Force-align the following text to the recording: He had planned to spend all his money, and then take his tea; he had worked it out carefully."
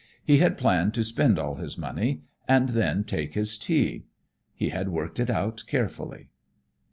He 0.23 0.37
had 0.39 0.57
planned 0.57 0.95
to 0.95 1.03
spend 1.03 1.37
all 1.37 1.57
his 1.57 1.77
money, 1.77 2.23
and 2.47 2.69
then 2.69 3.03
take 3.03 3.35
his 3.35 3.55
tea; 3.55 4.05
he 4.55 4.69
had 4.69 4.89
worked 4.89 5.19
it 5.19 5.29
out 5.29 5.63
carefully." 5.67 6.31